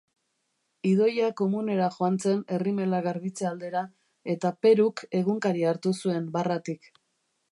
[0.91, 3.83] Idoia komunera joan zen errimela garbitze aldera
[4.35, 6.93] eta Peruk egunkaria hartu zuen barratik.